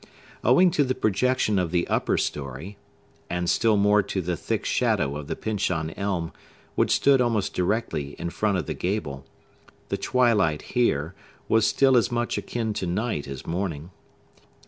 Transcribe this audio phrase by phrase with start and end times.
[0.43, 5.27] Owing to the projection of the upper story—and still more to the thick shadow of
[5.27, 6.31] the Pyncheon Elm,
[6.73, 11.13] which stood almost directly in front of the gable—the twilight, here,
[11.47, 13.91] was still as much akin to night as morning.